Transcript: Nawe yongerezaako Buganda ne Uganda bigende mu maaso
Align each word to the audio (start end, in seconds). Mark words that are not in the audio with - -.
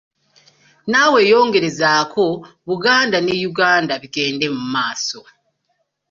Nawe 0.91 1.19
yongerezaako 1.31 2.25
Buganda 2.67 3.17
ne 3.21 3.33
Uganda 3.49 3.93
bigende 4.01 4.45
mu 4.55 4.63
maaso 4.73 5.19